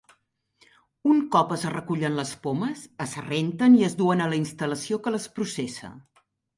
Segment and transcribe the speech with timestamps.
[1.15, 5.19] Un cop es recullen les pomes, es renten i es duen a la instal·lació que
[5.19, 5.97] les processa.